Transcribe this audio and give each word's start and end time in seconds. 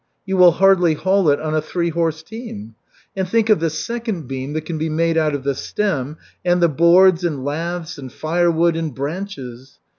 You 0.25 0.35
will 0.35 0.53
hardly 0.53 0.95
haul 0.95 1.29
it 1.29 1.39
on 1.39 1.53
a 1.53 1.61
three 1.61 1.91
horse 1.91 2.23
team. 2.23 2.73
And 3.15 3.29
think 3.29 3.51
of 3.51 3.59
the 3.59 3.69
second 3.69 4.27
beam 4.27 4.53
that 4.53 4.65
can 4.65 4.79
be 4.79 4.89
made 4.89 5.15
out 5.15 5.35
of 5.35 5.43
the 5.43 5.53
stem, 5.53 6.17
and 6.43 6.59
the 6.59 6.67
boards 6.69 7.23
and 7.23 7.45
laths 7.45 7.99
and 7.99 8.11
firewood, 8.11 8.75
and 8.75 8.95
branches. 8.95 9.77